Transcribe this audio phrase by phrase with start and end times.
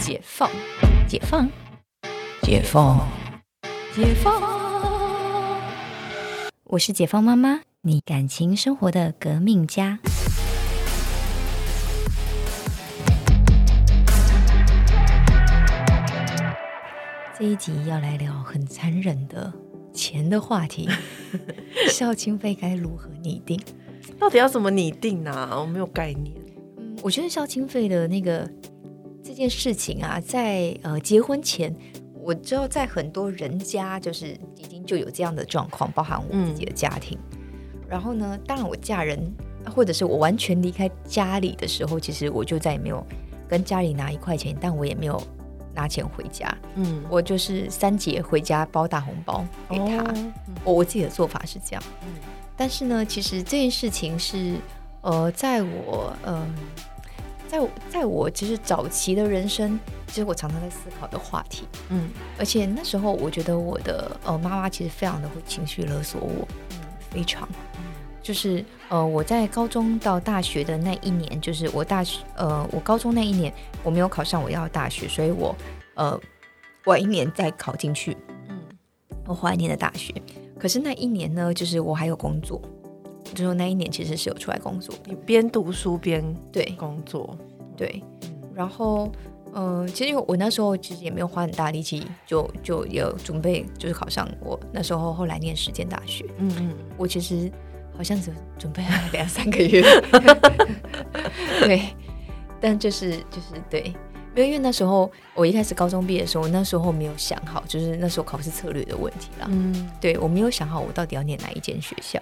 [0.00, 0.50] 解放，
[1.06, 1.48] 解放，
[2.42, 3.06] 解放，
[3.94, 4.42] 解放。
[6.64, 9.98] 我是解放妈妈，你感情生活的革命家。
[17.38, 19.52] 这一集要来聊很残忍的
[19.92, 20.88] 钱的话题，
[21.90, 23.60] 孝亲费该如何拟定？
[24.18, 25.50] 到底要怎么拟定呢？
[25.60, 26.34] 我没有概念。
[26.78, 28.50] 嗯，我觉得孝亲费的那个
[29.30, 31.72] 这件事情啊，在呃结婚前，
[32.14, 37.16] 我知道在很多人家就是已经就有这样的状况，包含我自己的家庭。
[37.88, 39.32] 然后呢，当然我嫁人
[39.72, 43.06] 或者是我完全离开家里的时候，其实我就再也没有
[43.48, 45.22] 跟家里拿一块钱，但我也没有
[45.72, 46.52] 拿钱回家。
[46.74, 50.12] 嗯，我就是三节回家包大红包给他。
[50.64, 51.82] 我我自己的做法是这样。
[52.02, 52.08] 嗯，
[52.56, 54.56] 但是呢，其实这件事情是
[55.02, 56.44] 呃，在我呃，
[57.50, 61.64] 在在我其实早期的人生，其实我常常在思考的话题。
[61.88, 66.46] 嗯，而且那时候我觉得我的呃妈妈其实非常的会情绪勒索我。
[66.70, 66.76] 嗯，
[67.10, 67.48] 非常。
[68.22, 75.56] 就是呃，我在高中到大学的那一年，就是我大学呃，我高中那一年我没有考上我要的大学，所以我
[75.94, 76.16] 呃
[76.84, 78.16] 晚一年再考进去，
[78.48, 78.60] 嗯，
[79.26, 80.14] 我后来念的大学。
[80.56, 82.60] 可是那一年呢，就是我还有工作，
[83.34, 86.64] 就是那一年其实是有出来工作，你边读书边对。
[86.78, 87.36] 工作，
[87.76, 88.02] 对，
[88.54, 89.10] 然后
[89.54, 97.50] 嗯，其实我那时候其实也没有花很大力气，就就有准备就是考上我那时候后来念实践大学，嗯嗯，我其实。
[97.96, 99.82] 好像只准备了两三个月，
[101.60, 101.82] 对，
[102.58, 103.92] 但就是就是对，
[104.40, 109.46] 因为因为那时候我一开始高中毕业的时候，那时候没有想好，就是那时候考试策略的问题啦。
[109.50, 112.18] 嗯，对我没有想好我到底要念哪一间学校，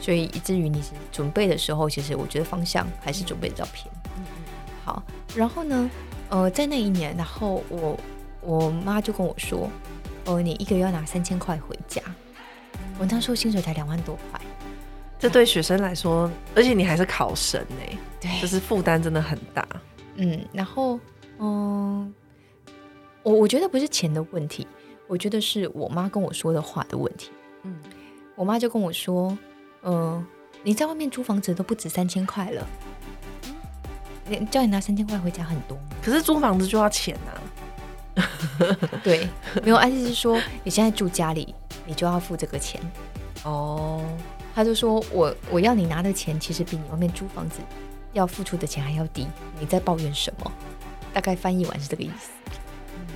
[0.00, 3.86] 所以以至于你准备的时候，其实我觉得方向还是准备比较偏。
[4.16, 4.44] 嗯嗯。
[4.84, 5.02] 好，
[5.36, 5.90] 然后呢，
[6.30, 7.98] 呃，在那一年，然后我
[8.40, 9.70] 我妈就跟我说，
[10.24, 12.00] 哦，你一个月要拿三千块回家。
[12.98, 14.40] 我那时候薪水才两万多块。
[15.18, 19.66] 这对学生来说，而且你还是考生呢，对，就是负担真的很大。
[20.14, 20.98] 嗯，然后，
[21.38, 22.14] 嗯，
[23.22, 24.66] 我我觉得不是钱的问题，
[25.06, 27.30] 我觉得是我妈跟我说的话的问题。
[27.62, 27.76] 嗯，
[28.34, 29.36] 我妈就跟我说，
[29.82, 30.24] 嗯，
[30.62, 32.66] 你在外面租房子都不止三千块了，
[34.26, 38.24] 你叫你拿三千块回家很多，可是租房子就要钱呐。
[39.04, 39.28] 对，
[39.62, 41.54] 没有，意思是说你现在住家里，
[41.86, 42.80] 你就要付这个钱。
[43.44, 44.04] 哦。
[44.54, 47.60] 他就说：“我我要你拿的钱，其实比你外面租房子
[48.12, 49.24] 要付出的钱还要低。
[49.60, 50.52] 你在抱怨什么？
[51.12, 52.30] 大概翻译完是这个意思。
[52.96, 53.06] 嗯，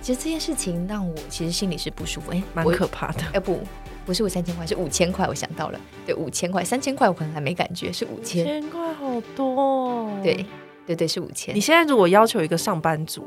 [0.00, 3.22] 其实这件事情让我其实心里是不舒服，哎，蛮可怕的。
[3.32, 3.60] 哎，不，
[4.04, 5.26] 不是我三千块，是五千块。
[5.26, 8.44] 我想到了，对，五千块，三千块我可能还没感觉，是五千。
[8.44, 10.10] 千块好多。
[10.22, 10.44] 对，
[10.86, 11.54] 对对，是五千。
[11.54, 13.24] 你现在如果要求一个上班族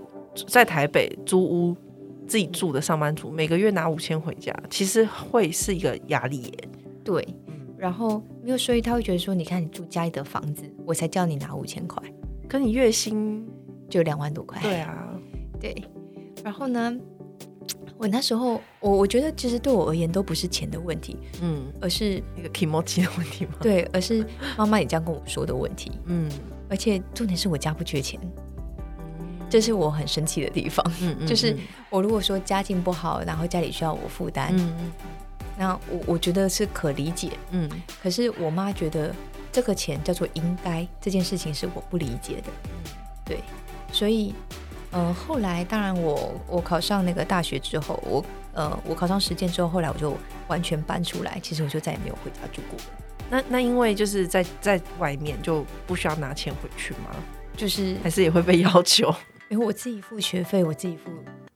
[0.47, 1.75] 在台北租屋
[2.27, 6.53] 自己住的上班族，每个月拿五千回家，其实会是一个压力耶。
[7.03, 7.27] 对。
[7.75, 12.01] 然后没有所以，他会觉得说：“你看你住家里的房子，我才叫你拿五千块，
[12.47, 13.45] 可你月薪
[13.93, 15.07] 就两万多块。”对啊，
[15.59, 15.75] 对。
[16.43, 16.93] 然后呢，
[17.97, 23.53] 我那时候我我觉得其实对我而言都不是钱的问题，嗯，而是那个 emoji 的问题吗？
[23.61, 24.25] 对，而是
[24.57, 26.29] 妈妈你这样跟我说的问题，嗯。
[26.69, 28.19] 而且重点是我家不缺钱，
[29.47, 30.83] 这是我很生气的地方。
[31.01, 31.55] 嗯 嗯，就是
[31.91, 34.91] 我如果说家境不好，然后家里需要我负担，嗯嗯。
[35.55, 37.69] 那我我觉得是可理解，嗯，
[38.01, 39.13] 可是我妈觉得
[39.51, 42.49] 这个钱叫做应该，这件事情是我不理解的，
[43.23, 43.37] 对，
[43.93, 44.33] 所以，
[44.91, 50.17] 呃，后来当然我我考上那个大学之后，我呃我考上实践之后，后来我就
[50.49, 52.77] 完全搬出来，其实我就再也没有回家住过。
[53.29, 57.15] 那那因为就是在在外面就不需要拿钱回去吗？
[57.55, 59.13] 就是还是也会被要求？
[59.49, 61.11] 因为我自己付学费，我自己付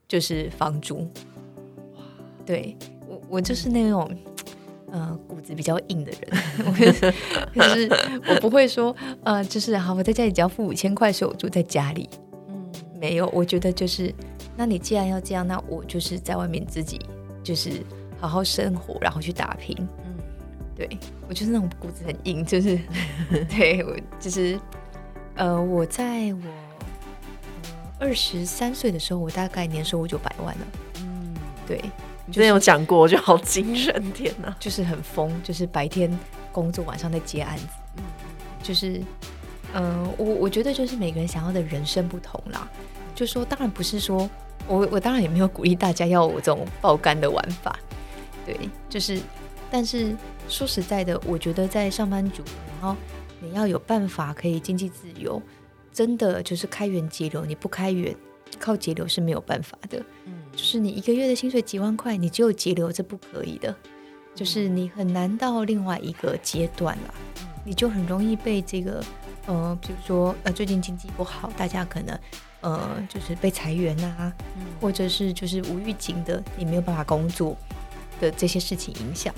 [0.07, 0.99] 就是房租，
[1.95, 2.03] 哇，
[2.45, 2.77] 对。
[3.07, 4.09] 我我就是那种，
[4.91, 6.71] 呃，骨子比较硬的人， 我
[7.55, 7.89] 可是
[8.27, 8.93] 我不会说，
[9.23, 12.09] 呃，就是好，我在家里只要付五千块，所以我住在家里。
[12.97, 14.13] 嗯，没有，我觉得就是，
[14.55, 16.99] 那你既然要这样，那我就是在外面自己
[17.43, 17.81] 就是
[18.19, 19.75] 好好生活，然后去打拼。
[20.05, 20.15] 嗯，
[20.75, 20.89] 对
[21.27, 22.79] 我就是那种骨子很硬，就是
[23.49, 24.59] 对我就是，
[25.35, 26.41] 呃，我在我
[27.99, 30.67] 二十三岁的时候，我大概年收入就百万了。
[31.01, 31.33] 嗯，
[31.67, 31.79] 对。
[32.29, 34.53] 你之前有讲过，我觉得好精神，天哪！
[34.59, 36.11] 就是很疯，就是白天
[36.51, 37.65] 工作，晚上在接案子。
[37.95, 38.03] 嗯，
[38.61, 39.01] 就是，
[39.77, 42.67] 嗯，我我觉得就是每个人想要的人生不同啦。
[43.13, 44.29] 就说当然不是说
[44.67, 47.77] 我我当然也没有鼓励大家要我这种爆肝的玩法。
[48.45, 48.57] 对，
[48.89, 49.19] 就是，
[49.69, 50.15] 但是
[50.49, 52.41] 说实在的，我觉得在上班族，
[52.71, 52.97] 然后
[53.39, 55.41] 你要有办法可以经济自由，
[55.93, 58.15] 真的就是开源节流，你不开源，
[58.59, 60.01] 靠节流是没有办法的。
[60.25, 63.75] 嗯，就是你一个月的薪水几万块，你只有节流，这不可以的。
[64.33, 67.13] 就是你很难到另外一个阶段了，
[67.65, 69.03] 你就很容易被这个
[69.47, 72.19] 呃，比如说呃，最近经济不好，大家可能
[72.61, 74.31] 呃，就是被裁员啊，
[74.79, 77.57] 或者是就是无预警的，你没有办法工作
[78.21, 79.33] 的这些事情影响。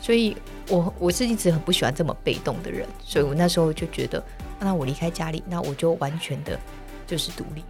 [0.00, 0.36] 所以，
[0.68, 4.22] 我我是一直很不喜欢这么被动的人，所以我那时候就觉得，
[4.60, 6.58] 那我离开家里，那我就完全的
[7.06, 7.64] 就是独立。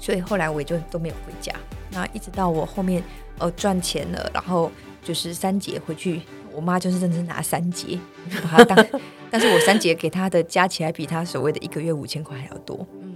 [0.00, 1.52] 所以后来我也就都没有回家。
[1.90, 3.02] 那一直到我后面
[3.38, 4.70] 呃赚钱了，然后
[5.02, 6.22] 就是三姐回去，
[6.56, 7.98] 我妈就是真正拿三节
[8.42, 8.86] 把它当，
[9.30, 12.86] 但是我三节给她的加起来比她所谓的一个月五千块还要多。
[13.02, 13.14] 嗯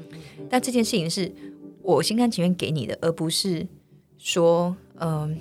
[0.50, 1.32] 但这件事情是
[1.80, 3.66] 我心甘情愿给你的，而不是
[4.18, 5.36] 说嗯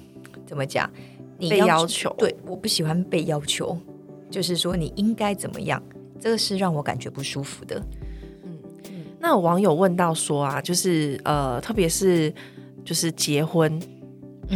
[0.45, 0.89] 怎么讲，
[1.37, 2.15] 你被要求。
[2.17, 3.77] 对，我不喜欢被要求，
[4.29, 5.81] 就是说你应该怎么样，
[6.21, 7.83] 这个是让我感觉不舒服的。
[8.43, 8.59] 嗯
[9.19, 12.33] 那网友问到说啊，就是呃，特别是
[12.85, 13.81] 就是结婚，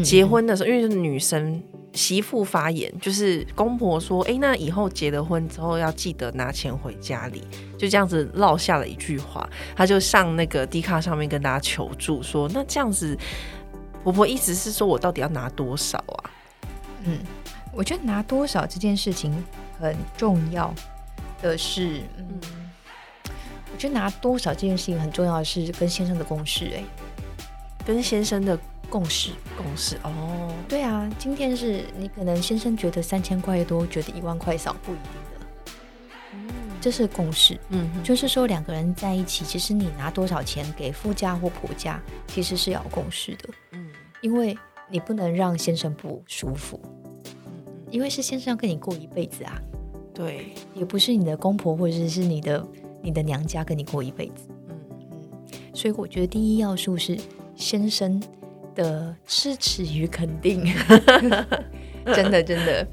[0.03, 1.61] 结婚的时候，因为是女生
[1.93, 7.43] 媳妇发言，就是公婆说，哎，那以后结了婚之后要记得拿钱回家里，
[7.77, 13.17] 就这样子落下了一句话，他就上那个 D 卡上面跟大家求助说，那这样子，
[14.03, 16.29] 婆婆意思是说我到底要拿多少啊？
[17.03, 17.19] 嗯，
[17.71, 19.31] 我觉得拿多少这件事情
[19.79, 20.73] 很重要
[21.41, 22.39] 的是，嗯。
[23.71, 26.83] 我觉得拿多少这件事情很重要的是跟先生的共识，哎，
[27.83, 28.55] 跟先生的
[28.93, 35.03] 共识，共识哦，对啊，今天是你可能先生觉得三千块多，觉得一万块少，不一定
[35.33, 35.73] 的，
[36.35, 36.47] 嗯，
[36.79, 43.89] 这是共识，嗯，就是说两个人在一起，其实你拿多少钱给夫家或婆家，其实是要共识的，嗯，
[44.21, 44.55] 因为
[44.87, 46.79] 你不能让先生不舒服，
[47.47, 49.59] 嗯，因为是先生要跟你过一辈子啊，
[50.13, 52.63] 对，也不是你的公婆或者是你的。
[53.05, 54.79] 你的娘家跟你过一辈子，嗯
[55.11, 57.19] 嗯，所以我觉得第一要素是
[57.53, 58.17] 先生
[58.73, 60.65] 的支持与肯定，
[62.13, 62.87] 真的真的，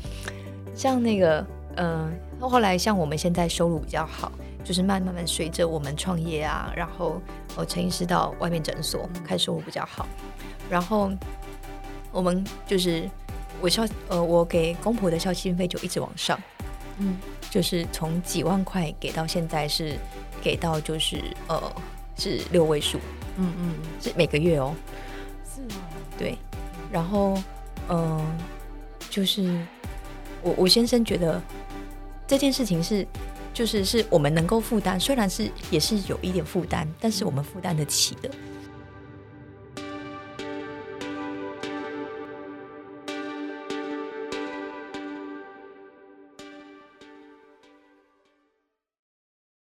[0.75, 1.47] 像那个，
[1.77, 4.31] 嗯，后来像我们现在收入比较好，
[4.65, 7.21] 就是慢慢慢随着我们创业啊，然后
[7.57, 10.07] 我陈医师到外面诊所开收入比较好，
[10.69, 11.11] 然后
[12.13, 13.09] 我们就是
[13.61, 16.39] 我孝呃我给公婆的孝心费就一直往上，
[16.99, 17.17] 嗯。
[17.51, 19.97] 就是从几万块给到现在是
[20.41, 21.61] 给到就是呃
[22.17, 22.97] 是六位数，
[23.37, 24.73] 嗯嗯，是每个月哦，
[25.69, 25.85] 是吗？
[26.19, 26.39] 对，
[26.93, 27.37] 然后
[27.89, 28.25] 嗯，
[29.09, 29.59] 就是
[30.43, 31.41] 我我先生觉得
[32.27, 33.07] 这件事情是
[33.53, 38.31] 就是是我们能够负担，虽然是也是有一点负担，但是我们负担得起的，